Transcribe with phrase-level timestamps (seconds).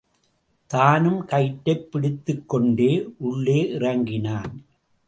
[0.67, 3.07] தானும் கயிற்றைப் பிடித்துக்கொண்டே
[3.17, 4.65] உள்ளே இறங்கினான்.